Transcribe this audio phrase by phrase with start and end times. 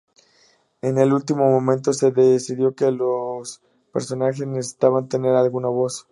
[0.81, 3.61] En el último momento se decidió que los
[3.93, 5.99] personajes necesitaban tener alguna voz.